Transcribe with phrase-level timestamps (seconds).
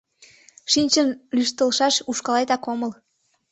[0.71, 2.91] Шинчын лӱштылшаш ушкалетак омыл.